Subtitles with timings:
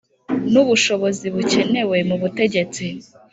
[0.51, 2.85] N ubushobozi bukenewe mu butegetsi